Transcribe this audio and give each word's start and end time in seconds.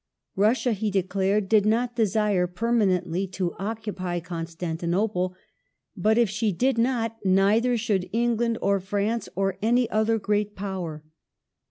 Russia, 0.35 0.71
he 0.73 0.89
declared, 0.89 1.47
did 1.47 1.63
not 1.63 1.95
desire 1.95 2.47
permanently 2.47 3.27
to 3.27 3.53
occupy 3.59 4.19
Constantinople; 4.19 5.35
but, 5.95 6.17
if 6.17 6.27
she 6.27 6.51
did 6.51 6.79
not, 6.79 7.17
neither 7.23 7.77
should 7.77 8.09
England 8.11 8.57
or 8.63 8.79
France 8.79 9.29
or 9.35 9.59
any 9.61 9.87
other 9.91 10.17
great 10.17 10.55
Power. 10.55 11.03